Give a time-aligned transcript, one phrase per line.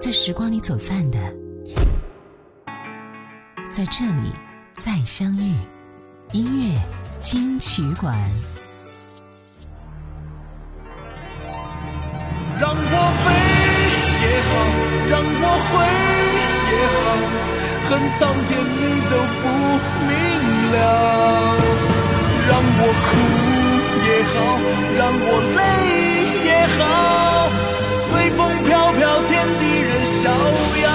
[0.00, 1.18] 在时光里走散的，
[3.70, 4.32] 在这里
[4.74, 5.56] 再相遇。
[6.32, 6.78] 音乐
[7.20, 8.14] 金曲馆。
[12.60, 12.76] 让我
[13.24, 13.26] 悲
[14.22, 14.50] 也好，
[15.10, 15.72] 让我悔
[16.70, 17.06] 也好，
[17.88, 19.44] 恨苍天你都不
[20.06, 20.10] 明
[20.72, 20.76] 了。
[22.46, 23.06] 让我哭
[24.06, 24.36] 也好，
[24.96, 25.26] 让我
[25.56, 25.60] 泪
[26.46, 26.80] 也好，
[28.10, 29.62] 随风飘飘，天地
[30.20, 30.86] 逍遥。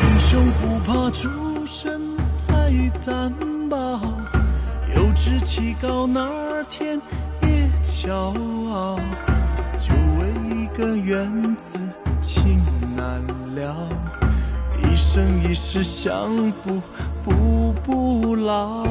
[0.00, 1.28] 英雄不怕出
[1.66, 2.00] 身
[2.38, 2.72] 太
[3.04, 3.30] 单
[3.68, 4.00] 薄，
[4.96, 6.26] 有志气高哪
[6.70, 6.98] 天
[7.42, 8.14] 也骄
[8.72, 8.98] 傲。
[9.78, 11.78] 就为一个缘字
[12.22, 12.58] 情
[12.96, 13.22] 难
[13.54, 13.76] 了，
[14.78, 16.80] 一生一世相补
[17.22, 18.86] 补不牢。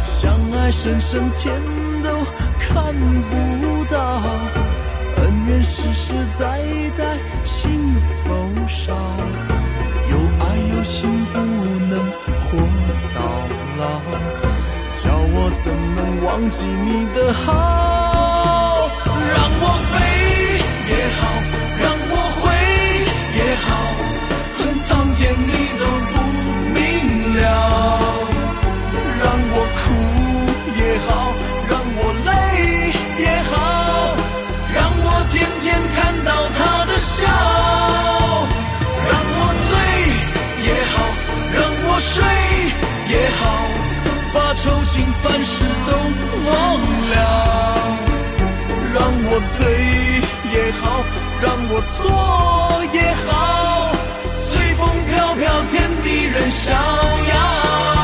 [0.00, 1.60] 相爱深深天
[2.04, 2.08] 都
[2.60, 2.94] 看
[3.30, 4.22] 不到，
[5.48, 6.60] 愿世世代
[6.96, 8.94] 代心头烧。
[10.10, 10.42] 有爱
[10.76, 11.38] 有心不
[11.88, 11.98] 能
[12.44, 12.58] 活
[13.14, 13.18] 到
[13.78, 13.82] 老，
[14.92, 18.88] 叫我怎能忘记你的好？
[19.06, 19.64] 让我
[37.18, 37.22] 笑。
[39.08, 39.70] 让我醉
[40.66, 40.94] 也好，
[41.54, 42.14] 让我睡
[43.12, 43.40] 也好，
[44.34, 45.54] 把愁情烦事
[45.86, 45.90] 都
[46.46, 46.52] 忘
[47.10, 47.14] 了。
[48.94, 48.96] 让
[49.30, 49.60] 我对
[50.52, 50.82] 也好，
[51.42, 52.00] 让我错
[52.92, 52.96] 也
[53.26, 53.32] 好，
[54.34, 57.97] 随风飘飘，天地任逍遥。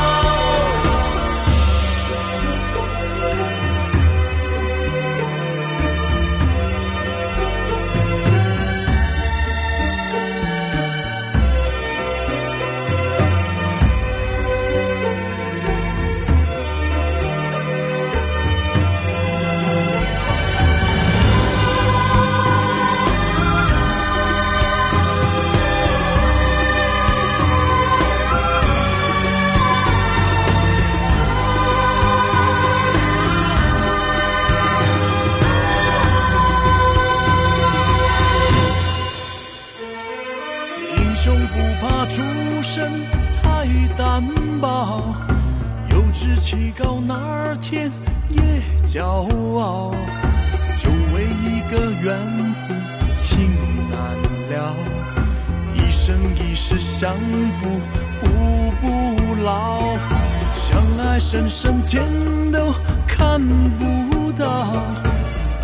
[61.35, 62.01] 深深天
[62.49, 62.73] 都
[63.05, 63.41] 看
[63.77, 64.47] 不到，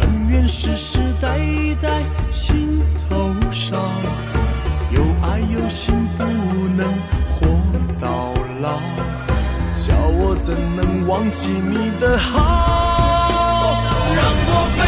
[0.02, 1.40] 恩怨世世代
[1.82, 3.78] 代心头烧。
[4.92, 6.26] 有爱有心不
[6.76, 6.86] 能
[7.26, 7.48] 活
[8.02, 8.82] 到老，
[9.74, 13.82] 叫我怎能忘记你的好？
[14.14, 14.82] 让我悲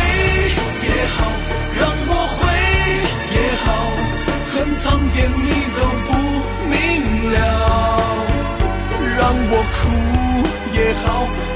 [0.83, 1.31] 也好，
[1.79, 2.41] 让我悔
[3.31, 3.65] 也好，
[4.51, 5.31] 恨苍天
[10.83, 11.07] 也好，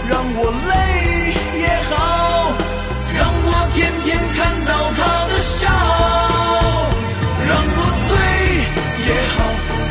[0.08, 0.40] 让我
[0.70, 0.72] 累
[1.60, 1.94] 也好，
[3.14, 5.68] 让我天天看到他的笑。
[7.46, 8.10] 让我醉
[9.06, 9.38] 也好，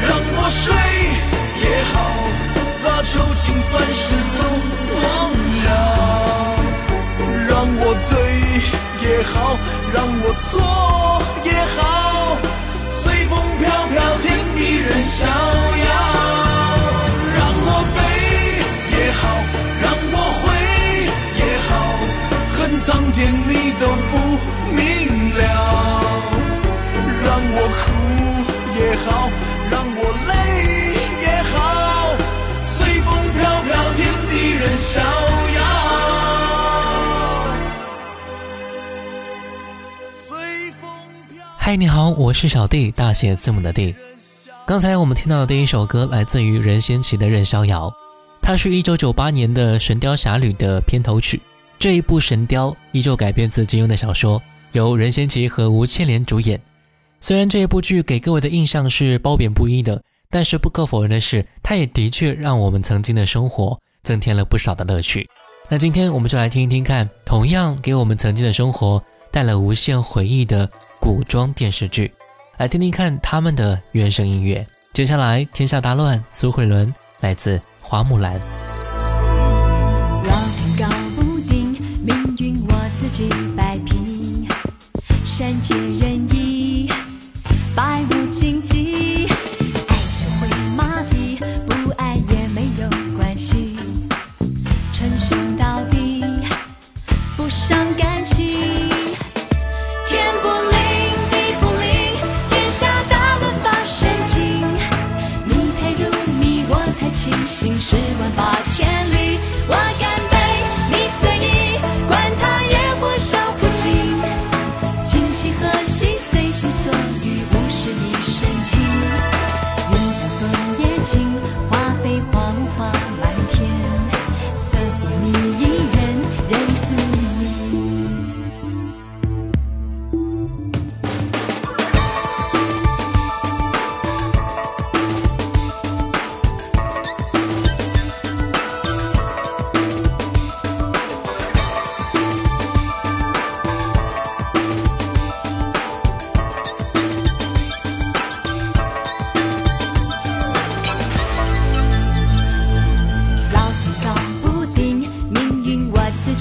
[0.09, 0.65] 让我睡
[1.61, 1.95] 也好，
[2.83, 4.05] 把愁情烦事
[4.39, 4.41] 都
[4.97, 5.05] 忘
[5.65, 5.69] 了。
[7.47, 8.13] 让我对
[9.07, 9.35] 也好，
[9.93, 10.51] 让我错
[11.45, 11.81] 也好，
[12.91, 15.86] 随风飘飘，天地任逍遥。
[23.17, 24.13] 恨苍天你都不
[24.75, 25.41] 明了。
[27.25, 27.81] 让我哭
[28.79, 29.07] 也好，
[29.71, 30.33] 让我泪
[31.23, 31.57] 也好，
[32.63, 35.01] 随风飘飘，天地任逍
[35.57, 35.61] 遥。
[40.05, 40.87] 随风
[41.31, 41.43] 飘。
[41.57, 43.95] 嗨，你好，我是小弟，大写字母的弟。
[44.67, 47.89] 刚才我们听到的第一首歌来自于任贤齐的《任逍遥》，
[48.43, 51.41] 它是一九九八年的《神雕侠侣》的片头曲。
[51.79, 54.43] 这一部《神雕》依旧改编自金庸的小说，
[54.73, 56.61] 由任贤齐和吴千莲主演。
[57.21, 65.29] 虽然这一部剧给各位的印象是褒贬不一的，但是不可否认的是，它也的确让我们曾经的生活增添了不少的乐趣。
[65.69, 70.69] 那今天我们就来听一听看，同样给我们曾经的生活带来无限回忆的
[71.01, 72.11] 古装电视剧，
[72.57, 74.67] 来听听看他们的原声音乐。
[74.93, 78.37] 接下来，天下大乱，苏慧伦来自《花木兰》。
[85.39, 86.91] 善解人意，
[87.75, 88.86] 百无禁忌。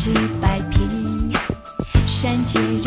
[0.05, 1.33] 几百平，
[2.05, 2.84] 山间。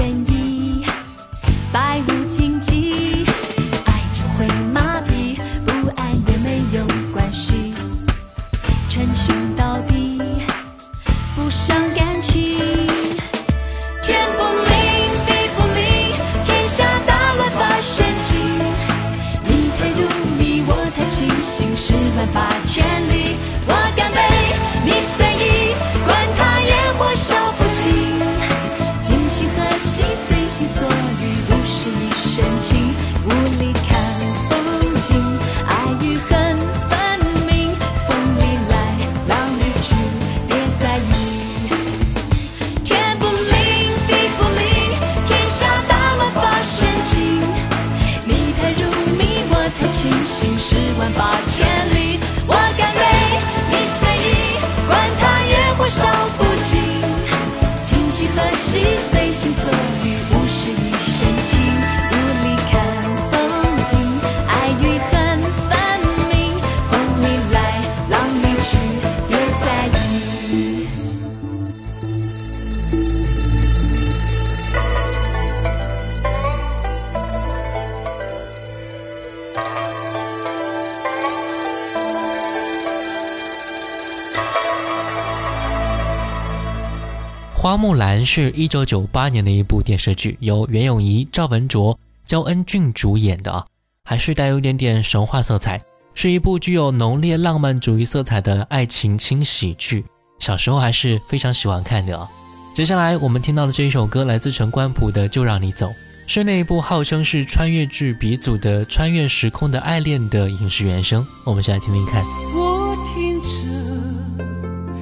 [87.68, 93.62] 花木兰是一九九八年的一部电视剧，由袁咏仪、赵文卓、焦恩俊主演的啊，
[94.06, 95.78] 还是带有一点点神话色彩，
[96.14, 100.02] 是一部具有浓烈浪漫主义色彩的爱情轻喜剧。
[100.38, 102.26] 小时候还是非常喜欢看的啊。
[102.72, 105.88] 接下来我们听到的这一首歌来自陈冠甫的《就让你走》，
[106.26, 111.22] 是那一部号称是穿越剧鼻祖的《穿越时空的爱恋》的影视原声。
[111.44, 112.24] 我们先来听听看。
[112.54, 113.48] 我听着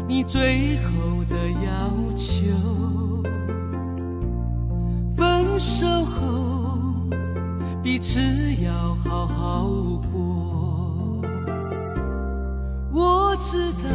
[0.09, 1.86] 你最后的要
[2.17, 2.53] 求，
[5.17, 6.79] 分手后
[7.83, 8.21] 彼此
[8.65, 8.73] 要
[9.05, 9.65] 好好
[10.13, 11.23] 过。
[12.93, 13.91] 我知道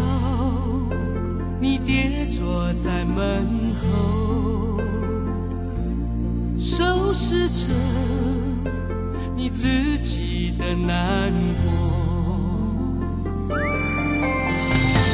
[1.59, 4.79] 你跌坐在门后，
[6.59, 7.73] 收拾着
[9.35, 9.67] 你自
[10.03, 11.71] 己的难过。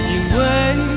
[0.09, 0.96] 因为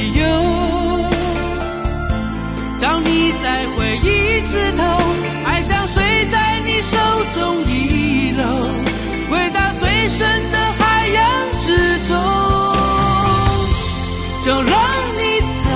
[14.43, 14.73] 就让
[15.13, 15.69] 你走，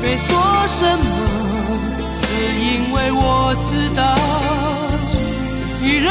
[0.00, 0.28] 没说
[0.66, 1.04] 什么，
[2.22, 2.26] 只
[2.58, 4.00] 因为我知道
[5.80, 6.10] 你仍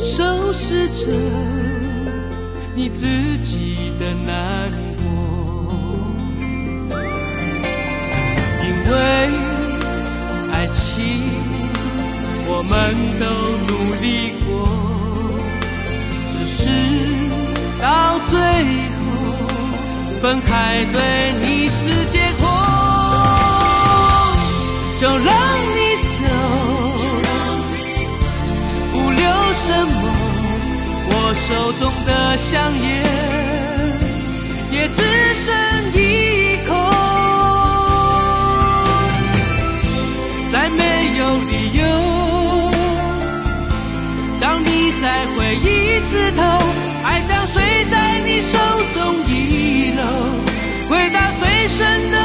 [0.00, 1.12] 收拾着
[2.74, 3.06] 你自
[3.42, 5.04] 己的难过，
[8.64, 8.92] 因为
[10.52, 11.04] 爱情
[12.48, 12.74] 我们
[13.20, 13.24] 都
[13.68, 14.48] 努力过，
[16.30, 16.58] 只是
[17.80, 18.40] 到最
[18.96, 19.02] 后
[20.22, 20.98] 分开对
[21.42, 22.48] 你是解脱，
[24.98, 25.69] 就让
[29.66, 29.94] 什么。
[31.12, 32.48] 我手中的香
[32.82, 32.88] 烟
[34.70, 34.98] 也只
[35.44, 35.48] 剩
[35.92, 35.98] 一
[36.68, 36.70] 口，
[40.52, 40.80] 再没
[41.18, 41.82] 有理由
[44.40, 44.68] 让你
[45.02, 45.04] 在
[45.36, 45.66] 回忆
[46.04, 46.40] 枝头，
[47.04, 48.56] 爱像水在你手
[48.94, 48.98] 中
[49.28, 50.02] 遗漏，
[50.88, 52.16] 回到最深的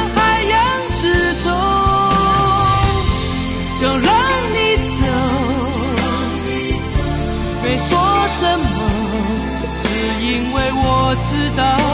[11.58, 11.85] 我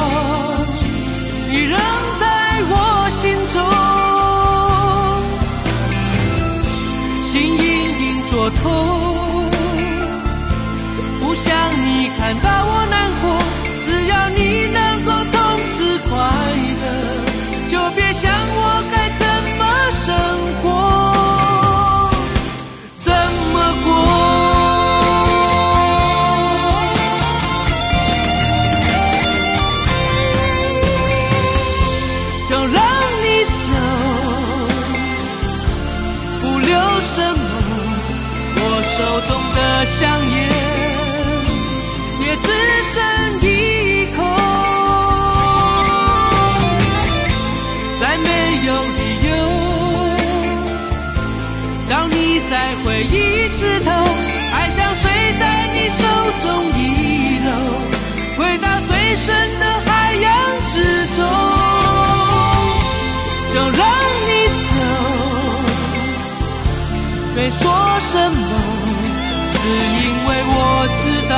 [70.85, 71.37] 我知道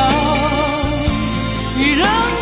[1.77, 2.34] 你仍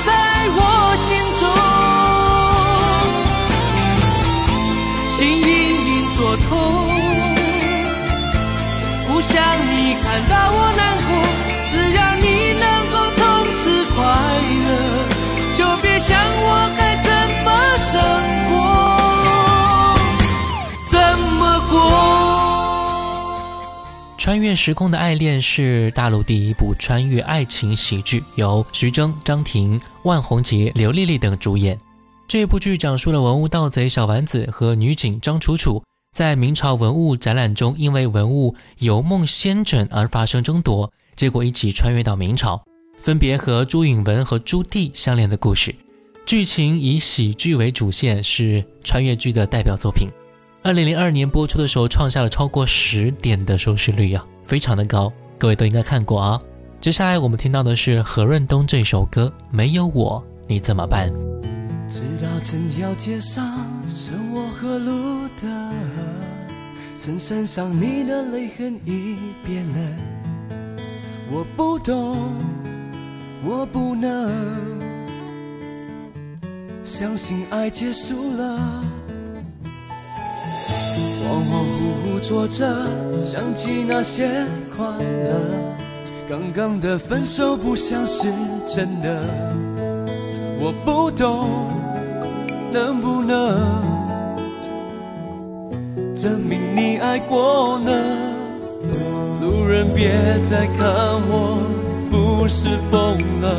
[24.33, 31.79] 穿越时空的爱恋是大陆第一部穿越爱情喜剧，由徐峥、张庭、万宏杰、刘丽丽等主演。
[32.27, 35.85] 这部剧讲述了文物盗贼小丸子和女警张楚楚
[36.15, 42.65] 在明朝文物展览中，因为文物游梦仙枕而发生争夺，结果一起穿越到明朝，
[43.03, 45.75] 分别和朱允文和朱棣相连的故事。
[46.25, 50.09] 剧情以喜剧为主线，是穿越剧的代表作品。
[50.65, 56.39] 二零零二年播出的时候，创下了超过十点的收视率啊，非常的高，各位都应该看过啊。
[56.79, 61.11] 接下来我们听到的是何润东这首歌《没有我你怎么办》。
[61.91, 63.45] 直到整条街上
[63.89, 65.73] 剩我和路的，
[66.97, 69.97] 衬衫上你的泪痕已变了。
[71.33, 72.37] 我不懂，
[73.45, 74.33] 我不能
[76.85, 78.85] 相信爱结束了。
[81.23, 82.67] 恍恍惚惚坐着，
[83.17, 84.29] 想起那些
[84.77, 85.31] 快乐。
[86.29, 88.29] 刚刚的分手不像是
[88.69, 89.21] 真的，
[90.59, 91.71] 我不懂，
[92.73, 93.37] 能不能
[96.15, 97.93] 证明你爱过呢？
[99.41, 100.11] 路人别
[100.43, 100.87] 再看
[101.29, 101.59] 我，
[102.11, 103.55] 不是疯了，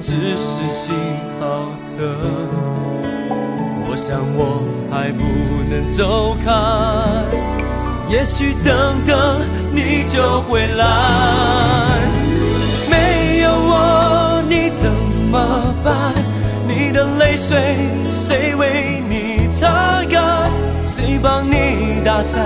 [0.00, 0.94] 只是心
[1.40, 2.93] 好疼。
[3.94, 4.60] 我想我
[4.90, 5.22] 还不
[5.70, 6.50] 能走开，
[8.10, 8.74] 也许等
[9.06, 10.84] 等你就回来。
[12.90, 14.90] 没有我你怎
[15.30, 16.12] 么办？
[16.66, 17.56] 你的泪水
[18.10, 20.50] 谁为你擦干？
[20.84, 22.42] 谁帮你打伞，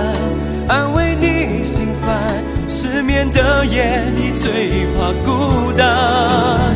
[0.67, 2.43] 安慰你心烦？
[2.69, 6.75] 失眠的夜你最怕孤单。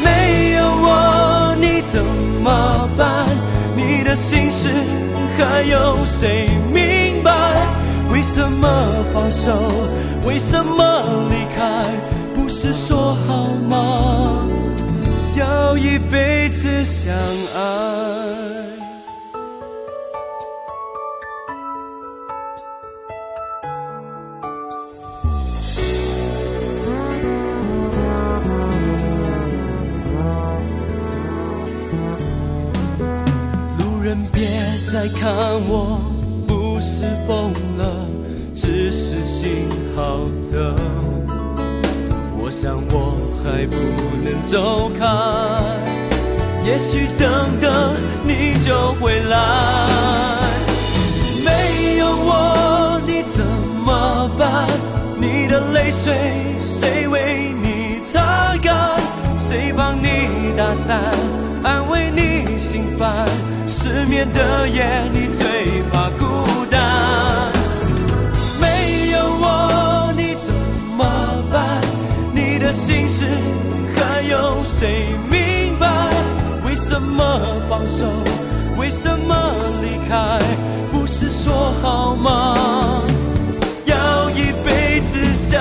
[0.00, 2.00] 没有我你怎
[2.40, 3.26] 么办？
[4.10, 4.72] 的心事
[5.38, 7.30] 还有谁明白？
[8.10, 8.68] 为什么
[9.14, 9.52] 放手？
[10.24, 11.84] 为什么离开？
[12.34, 14.48] 不是说好吗？
[15.36, 17.14] 要一辈子相
[17.54, 18.69] 爱。
[34.32, 34.48] 别
[34.92, 35.30] 再看
[35.68, 36.00] 我，
[36.46, 38.08] 不是疯了，
[38.54, 40.76] 只是心好疼。
[42.42, 43.76] 我想我还不
[44.24, 45.06] 能走开，
[46.64, 47.70] 也许等等
[48.24, 49.36] 你就回来。
[51.44, 53.44] 没有我你怎
[53.84, 54.66] 么办？
[55.20, 56.12] 你的泪水
[56.64, 58.98] 谁为你擦干？
[59.38, 60.08] 谁帮你
[60.56, 61.00] 打伞，
[61.62, 63.26] 安慰你心烦？
[63.82, 67.50] 失眠的夜，你最怕孤单。
[68.60, 70.52] 没有我你怎
[70.98, 71.02] 么
[71.50, 71.80] 办？
[72.34, 73.24] 你的心事
[73.96, 75.88] 还有谁明白？
[76.62, 78.04] 为什么放手？
[78.76, 80.38] 为什么离开？
[80.92, 83.02] 不是说好吗？
[83.86, 85.58] 要一辈子相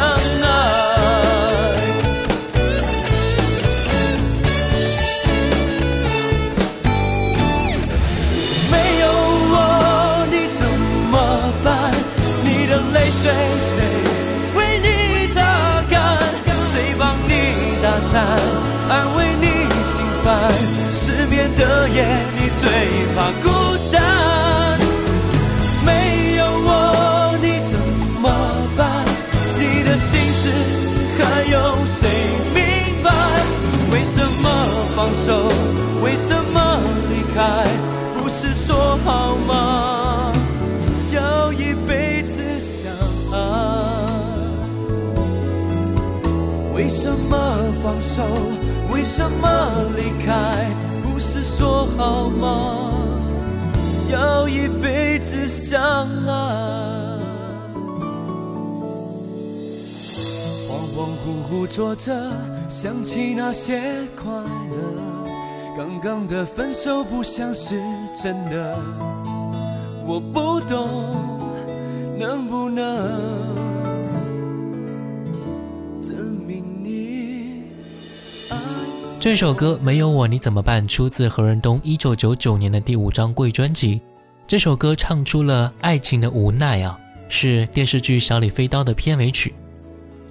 [48.91, 50.69] 为什么离开？
[51.03, 52.91] 不是说好吗？
[54.11, 56.29] 要一辈子相爱。
[60.67, 62.11] 恍恍惚惚坐着，
[62.67, 63.79] 想起那些
[64.15, 64.77] 快乐。
[65.77, 67.79] 刚刚的分手不像是
[68.21, 68.77] 真的，
[70.05, 71.38] 我不懂，
[79.29, 84.01] 这首歌《没有我你怎么办》出自何润东一九九九年的第五张贵专辑。
[84.47, 89.53] 这首歌唱出了爱情的无奈啊，是电视剧《小李飞刀》的片尾曲。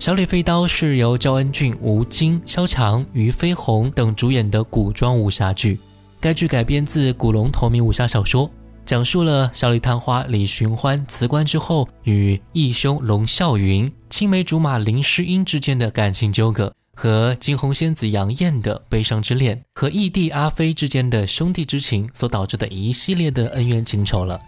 [0.05, 5.79] 《小李飞刀》是由焦恩俊、吴京、萧蔷、俞飞鸿等主演的古装武侠剧。
[6.19, 8.51] 该剧改编自古龙同名武侠小说，
[8.85, 16.75] 讲述了小李探花李寻欢辞官之后与义兄龙啸云、青梅竹马林诗音之间的感情纠葛。
[17.01, 24.41] 和惊鸿仙子杨艳的悲伤之恋，和义弟阿飞之间的兄弟之情所导致的一系列的恩怨情仇了。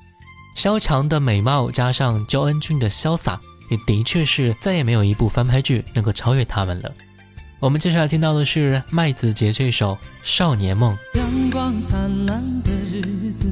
[0.57, 6.93] 萧蔷的美貌加上焦恩俊的潇洒，也的确是再也没有一部翻拍剧能够超越他们了。
[7.61, 10.99] 我们接下来听到的是麦子杰这首《少年梦》。
[11.21, 13.47] 阳光灿烂的日子，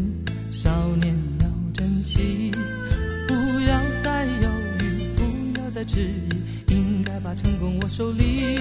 [0.51, 2.51] 少年要珍惜，
[3.29, 6.29] 不要再犹豫，不要再迟疑，
[7.29, 8.57] 把成功握手里。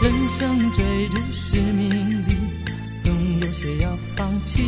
[0.00, 1.90] 人生追逐是命
[2.26, 2.34] 里，
[3.04, 4.62] 总有些要放弃，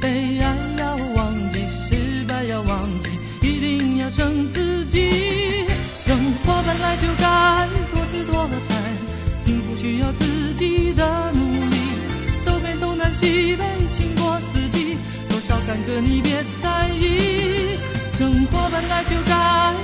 [0.00, 1.94] 被爱要忘记，失
[2.26, 3.10] 败要忘记，
[3.42, 5.66] 一定要胜自己。
[5.94, 8.74] 生活本来就该多姿多彩，
[9.38, 11.76] 幸福需要自己的努力。
[12.44, 14.96] 走遍东南西北，经过四季，
[15.28, 17.78] 多少坎坷你别在意。
[18.10, 19.74] 生活本来就该，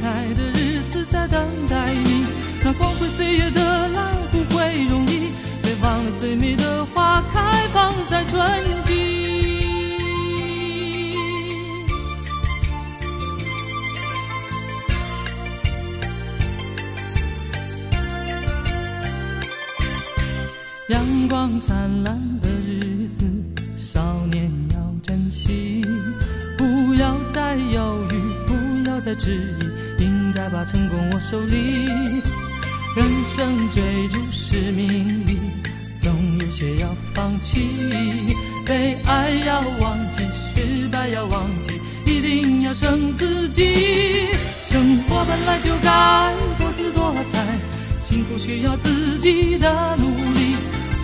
[0.00, 2.24] 彩的日子在等待你。
[2.64, 5.28] 那光辉岁月的来不会容易，
[5.62, 8.40] 别忘了最美的花开放在春
[8.82, 9.20] 季。
[20.88, 23.24] 阳光灿烂的日子，
[23.76, 24.00] 少
[24.32, 25.82] 年要珍惜，
[26.58, 29.69] 不要再犹豫，不要再迟疑，
[30.32, 31.86] 再把成功握手里。
[32.96, 35.38] 人生追逐是命里，
[35.96, 37.68] 总有些要放弃，
[38.66, 41.72] 被爱要忘记，失败要忘记，
[42.04, 44.28] 一定要胜自己。
[44.60, 47.38] 生活本来就该多姿多彩，
[47.96, 50.56] 幸福需要自己的努力。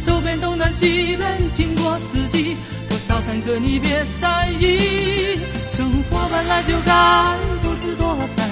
[0.05, 2.57] 走遍东南西北，经过四季，
[2.89, 5.39] 多少坎坷你别在意。
[5.71, 8.43] 生活本来就该多姿多彩，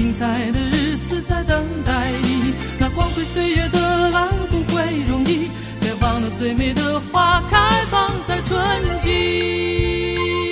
[0.00, 2.54] 精彩的日子在等待你。
[2.78, 8.58] 那光辉岁月的来不会容易，别忘了最美的花开放在春
[8.98, 10.49] 季。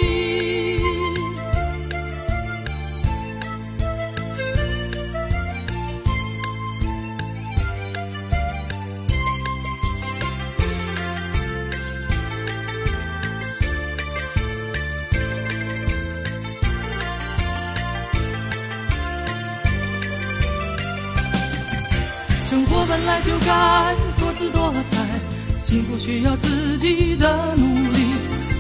[22.48, 27.98] 生活本来就该多姿多彩，幸福需要自己的努力。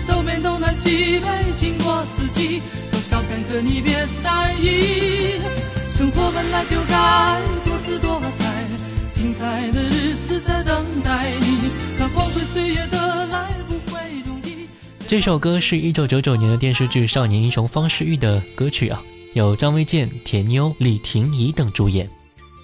[0.06, 5.40] 走遍东南西北，经过四季，多少坎坷你别在意。
[5.88, 8.66] 生活本来就该多姿多彩，
[9.14, 11.70] 精彩的日子在等待你。
[11.98, 14.68] 那光辉岁月的来不会容易。
[15.06, 19.00] 这首歌是一九九九年的电视剧《少年英雄方世玉》的歌曲啊，
[19.32, 22.06] 有张卫健、铁妞、李婷宜等主演。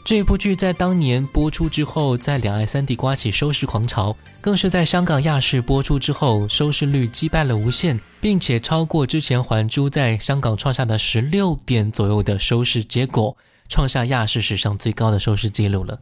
[0.05, 13.35] 这部剧在当年播出之后，在两岸三地刮起收视狂潮，更是在香港亚视播出之后，收视率击败了无线，并且超过之前《还珠》在香港创下的十六点左右的收视结果，
[13.71, 15.99] 创下亚视史上最高的收视记录了。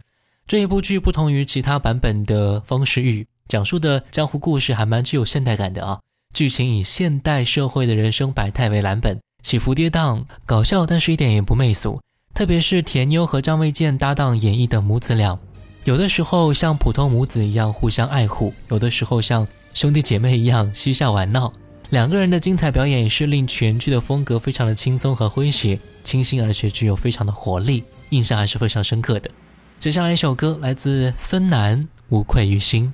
[0.49, 6.01] 这一部剧不同于其他版本的《方世玉》，讲述的江湖故事还蛮具有现代感的啊，
[6.35, 12.01] 剧情以现代社会的人生百态为蓝本，起伏跌宕，搞笑，但是一点也不媚俗。
[12.35, 15.39] 特别是田妞和张卫健搭档演绎的母子俩，
[15.85, 21.53] 有的时候像普通母子一样互相爱护，有的时候像兄弟姐妹一样嬉笑玩闹。
[21.91, 29.31] 两个人的精彩表演也是令全剧的风格非常的轻松和诙谐，清新而且具有非常的活力，印象还是非常深刻的。
[29.79, 32.93] 接下来一首歌来自孙楠，《无愧于心》。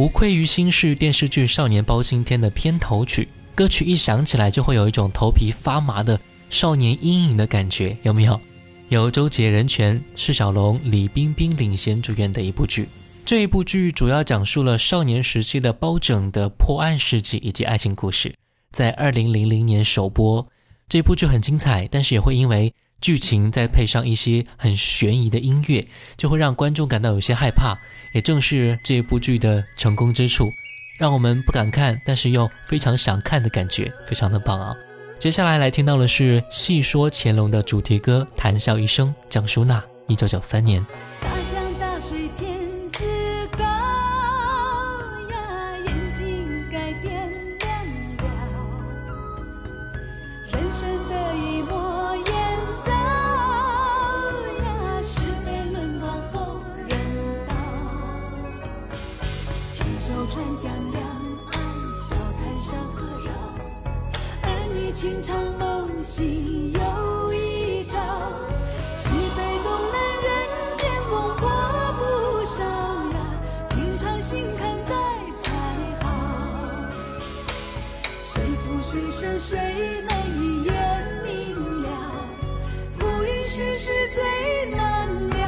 [0.00, 8.40] 无愧于心是电视剧《少年包青天》的片头曲，歌曲一响起来就会有一种头皮发麻的少年阴影的感觉，有没有？
[8.88, 12.88] 由周杰、任泉、释小龙、李冰冰领衔主演的一部剧。
[13.26, 18.34] 这一部剧主要讲述了少年时期的包拯的破案事迹以及爱情故事，
[18.72, 20.48] 在二零零零年首播。
[20.88, 25.86] 这部剧很精彩，但是也会因为剧情再配上一些很悬疑的音乐，
[26.16, 27.78] 就会让观众感到有些害怕。
[28.12, 30.52] 也正是这部剧的成功之处，
[30.98, 34.74] 让我们不敢看，但是又非常想看的感觉，非常的棒啊！
[35.18, 40.84] 接下来来听到的是《戏说乾隆》的主题歌《谈笑一生》，蒋淑娜，一九九三年。
[60.30, 61.02] 川江两
[61.50, 61.60] 岸，
[61.98, 63.32] 笑谈山河绕。
[64.44, 67.98] 儿女情长梦醒又一朝。
[68.96, 70.28] 西北东南人
[70.76, 71.50] 间风波
[71.98, 72.00] 不
[72.46, 73.18] 少呀，
[73.70, 74.94] 平常心看待
[75.42, 75.50] 才
[76.00, 76.06] 好。
[78.22, 79.58] 谁负谁胜谁
[80.08, 80.72] 能一眼
[81.24, 81.88] 明了？
[82.96, 85.40] 浮云世事最难料。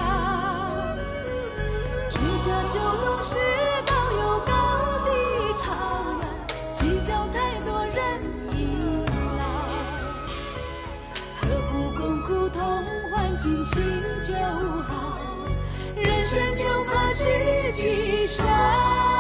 [2.11, 3.39] 春夏秋冬世
[13.43, 13.83] 尽心
[14.23, 14.33] 就
[14.85, 15.19] 好。
[15.97, 19.12] 人生就怕知己少。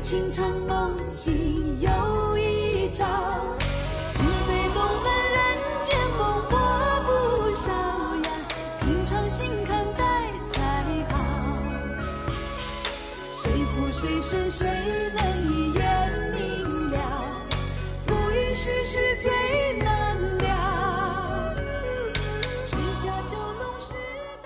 [0.00, 1.34] 情长梦醒
[1.80, 3.04] 又一朝。
[4.08, 5.38] 西北东南人
[5.82, 6.58] 间风波
[7.06, 7.70] 不少
[8.24, 8.30] 呀，
[8.80, 10.04] 平常心看待
[10.52, 10.60] 才
[11.10, 11.14] 好。
[13.30, 14.66] 谁负谁胜谁
[15.16, 15.20] 能
[15.52, 16.98] 一眼明了？
[18.06, 20.46] 浮云世事最难料。
[22.66, 23.94] 春夏秋冬世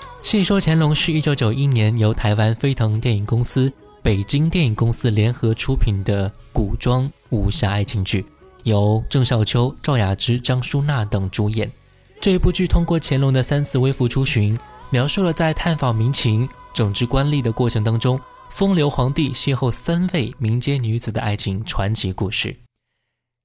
[0.01, 0.09] 道。
[0.27, 8.25] 《戏说乾隆》是一九九一年由台湾飞腾电影公司、北京电影公司联合出品的古装武侠爱情剧，
[8.63, 11.71] 由郑少秋、赵雅芝、张淑娜等主演。
[12.19, 14.59] 这一部剧通过乾隆的三次微服出巡，
[14.89, 22.49] 描述了在探访民情、整治官吏的过程当中，风流皇帝邂逅三位民间女子的爱情传奇故事。《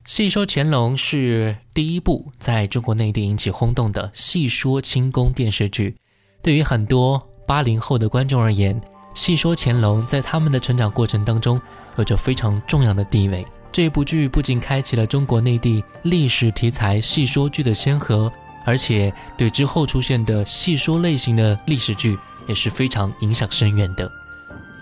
[0.05, 5.95] 戏说乾隆》是第一部在中国内地引起轰动的戏说清宫电视剧。
[6.41, 8.79] 对于很多八零后的观众而言，
[9.15, 11.59] 《戏说乾隆》在他们的成长过程当中
[11.97, 13.43] 有着非常重要的地位。
[13.71, 18.31] 这部剧不仅开启了中国内地历史题材戏说剧的先河，
[18.65, 24.09] 而且对之后出现的戏说类型的历史剧也是非常影响深远的。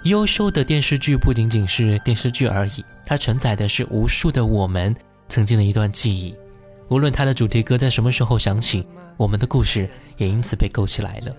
[0.04, 4.94] 优秀的电视剧不仅仅是电视剧而已，它承载的是无数的我们
[5.30, 6.36] 曾经的一段记忆。
[6.90, 11.34] 无论它的主题歌在什么时候响起，我们的故事也因此被勾起来了。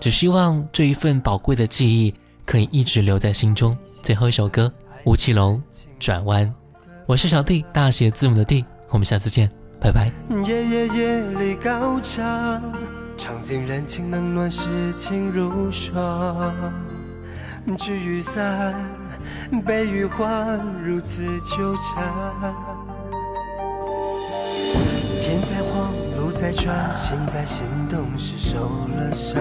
[0.00, 2.12] 只希望这一份宝贵的记忆
[2.48, 3.76] 可以一直留在心中。
[4.02, 4.72] 最后一首歌，
[5.04, 5.62] 吴奇隆
[6.00, 6.46] 《转弯》。
[7.04, 8.64] 我是小弟，大写字母的弟。
[8.88, 10.10] 我们下次见，拜拜。
[10.46, 12.62] 夜夜夜里高唱，
[13.18, 16.54] 唱尽人情冷暖，世情如霜。
[17.76, 18.74] 聚雨散，
[19.66, 22.54] 悲与欢，如此纠缠。
[25.20, 29.38] 天在晃，路在转，心在心动时受了伤。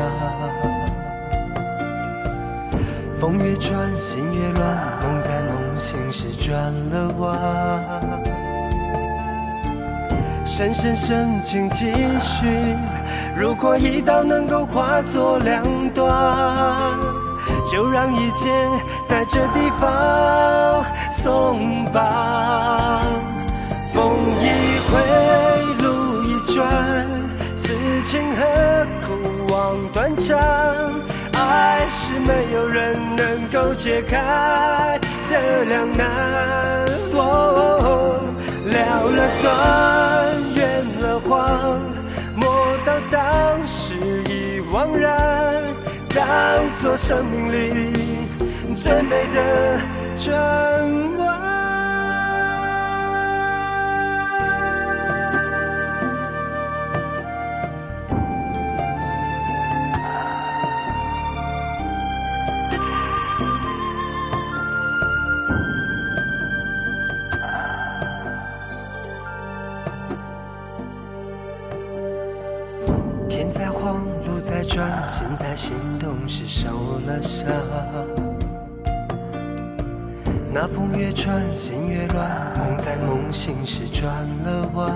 [3.20, 6.56] 风越转，心越乱，梦在梦醒时转
[6.92, 7.36] 了弯。
[10.46, 12.48] 深深深情继续，
[13.36, 15.64] 如果一刀能够化作两
[15.96, 16.96] 段，
[17.66, 18.50] 就让一切
[19.04, 23.02] 在这地方松绑。
[23.94, 24.46] 风一
[24.92, 24.94] 回，
[25.84, 26.68] 路一转，
[27.58, 27.74] 此
[28.06, 28.46] 情何
[29.08, 30.38] 苦望断肠？
[31.38, 36.06] 爱是没有人能够解开的两难。
[37.14, 38.20] 哦，
[38.66, 38.76] 了
[39.18, 39.46] 了断，
[40.56, 41.80] 圆了谎，
[42.36, 42.46] 莫
[42.86, 43.96] 道当时
[44.30, 45.64] 已惘然，
[46.10, 46.24] 当
[46.76, 47.56] 作生命里
[48.76, 49.80] 最美的
[50.18, 50.30] 转
[51.18, 51.37] 弯。
[76.68, 77.48] 受了伤。
[80.52, 84.12] 那风越穿，心越乱，梦在梦醒时转
[84.44, 84.92] 了弯。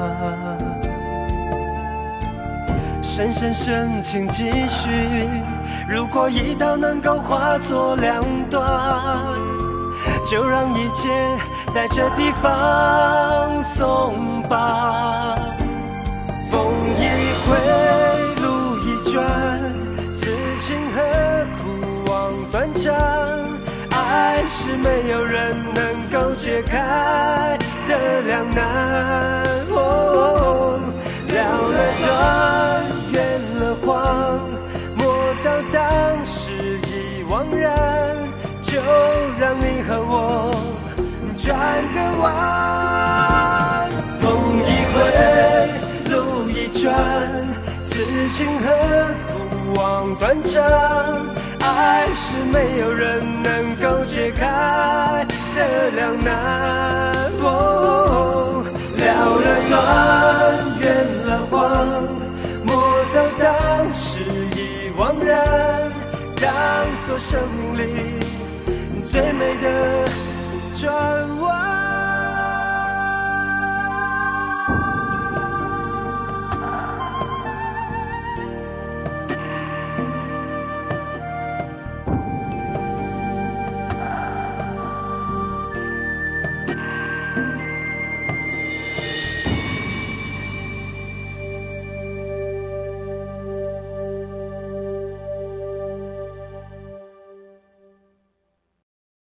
[3.02, 4.90] 深深深情继续，
[5.90, 8.68] 如果一刀能够化作两断，
[10.26, 11.10] 就让一切
[11.74, 15.38] 在这地方松绑。
[16.52, 17.00] 风一
[17.46, 17.56] 回，
[18.42, 19.51] 路一转，
[24.72, 27.58] 是没有人能够解开
[27.88, 28.64] 的两难。
[29.70, 30.80] 哦，
[31.28, 31.36] 了
[31.68, 32.10] 了断，
[33.12, 33.16] 圆
[33.60, 34.40] 了谎，
[34.96, 35.04] 莫
[35.44, 37.70] 道当时已惘然，
[38.62, 38.80] 就
[39.38, 40.50] 让你和我
[41.38, 41.50] 转
[41.94, 42.24] 个弯。
[44.22, 44.24] 风
[44.64, 44.96] 一回，
[46.12, 46.16] 路
[46.50, 46.96] 一转，
[47.84, 48.66] 此情何
[49.28, 49.34] 苦
[49.76, 50.62] 望断肠？
[51.72, 56.32] 爱是没有人能够解开的两难。
[57.42, 58.64] 哦，
[58.98, 59.06] 了
[59.44, 59.74] 了断，
[60.82, 60.86] 圆
[61.26, 61.58] 了谎，
[62.66, 62.70] 莫
[63.14, 64.20] 到当时
[64.56, 65.92] 已惘然，
[66.36, 66.52] 当
[67.08, 67.80] 作生命里
[69.06, 69.66] 最美的
[70.76, 70.90] 转
[71.40, 71.71] 弯。